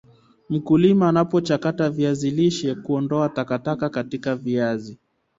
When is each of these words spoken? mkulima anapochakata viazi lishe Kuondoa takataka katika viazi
mkulima 0.49 1.09
anapochakata 1.09 1.89
viazi 1.89 2.31
lishe 2.31 2.75
Kuondoa 2.75 3.29
takataka 3.29 3.89
katika 3.89 4.35
viazi 4.35 4.99